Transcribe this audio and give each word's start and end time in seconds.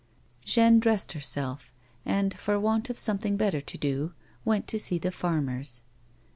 Jeanne 0.43 0.79
dressed 0.79 1.11
herself, 1.13 1.75
and, 2.07 2.33
for 2.33 2.59
want 2.59 2.89
of 2.89 2.97
something 2.97 3.37
better 3.37 3.61
to 3.61 3.77
do, 3.77 4.13
went 4.43 4.65
to 4.67 4.79
see 4.79 4.97
the 4.97 5.11
farmers. 5.11 5.83